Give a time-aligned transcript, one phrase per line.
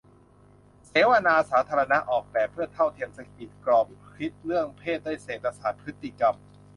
[0.87, 6.35] เสวนาสาธารณะ "ออกแบบเพื่อเท่าเทียม 'สะกิด' กรอบคิดเรื่องเพศด้วยเศรษฐศาสตร์พฤติกรรม"